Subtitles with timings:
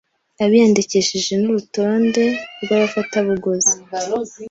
[0.43, 2.23] abiyandikishije n’urutonde
[2.61, 3.75] rwabafatabuguzi